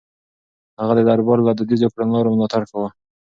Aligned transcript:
هغه 0.79 0.93
د 0.97 1.01
دربار 1.09 1.37
له 1.47 1.51
دوديزو 1.57 1.91
کړنلارو 1.93 2.31
ملاتړ 2.35 2.61
کاوه. 2.69 2.89